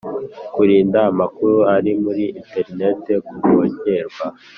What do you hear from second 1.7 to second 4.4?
ari muri interineti kuvogerwa